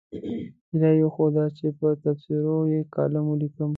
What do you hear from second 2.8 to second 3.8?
کالم ولیکم.